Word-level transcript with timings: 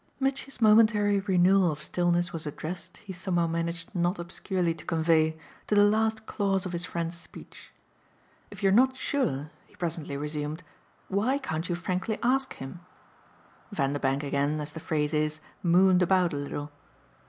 Mitchy's 0.19 0.59
momentary 0.59 1.19
renewal 1.19 1.71
of 1.71 1.83
stillness 1.83 2.33
was 2.33 2.47
addressed, 2.47 2.97
he 3.05 3.13
somehow 3.13 3.45
managed 3.45 3.93
not 3.93 4.17
obscurely 4.17 4.73
to 4.73 4.83
convey, 4.83 5.37
to 5.67 5.75
the 5.75 5.83
last 5.83 6.25
clause 6.25 6.65
of 6.65 6.71
his 6.73 6.85
friend's 6.85 7.15
speech. 7.15 7.71
"If 8.49 8.63
you're 8.63 8.71
not 8.71 8.97
sure," 8.97 9.51
he 9.67 9.75
presently 9.75 10.17
resumed, 10.17 10.63
"why 11.07 11.37
can't 11.37 11.69
you 11.69 11.75
frankly 11.75 12.17
ask 12.23 12.55
him?" 12.55 12.79
Vanderbank 13.71 14.23
again, 14.23 14.59
as 14.59 14.73
the 14.73 14.79
phrase 14.79 15.13
is, 15.13 15.39
"mooned" 15.61 16.01
about 16.01 16.33
a 16.33 16.37
little. 16.37 16.71